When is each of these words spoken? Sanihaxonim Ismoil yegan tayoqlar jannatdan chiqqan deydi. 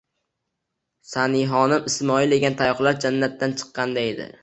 Sanihaxonim 1.09 1.87
Ismoil 1.93 2.37
yegan 2.39 2.59
tayoqlar 2.65 3.01
jannatdan 3.07 3.59
chiqqan 3.63 3.99
deydi. 4.03 4.33